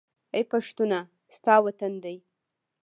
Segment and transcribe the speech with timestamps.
[0.35, 0.99] اې پښتونه!
[1.35, 2.17] ستا وطن دى